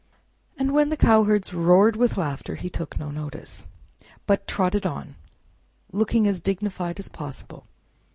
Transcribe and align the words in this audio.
And 0.57 0.71
when 0.73 0.89
the 0.89 0.97
cowherds 0.97 1.53
roared 1.53 1.95
with 1.95 2.17
laughter 2.17 2.55
he 2.55 2.71
took 2.71 2.97
no 2.97 3.11
notice, 3.11 3.67
but 4.25 4.47
trotted 4.47 4.83
on, 4.87 5.13
looking 5.91 6.25
as 6.25 6.41
dignified 6.41 6.97
as 6.97 7.07
possible. 7.07 7.67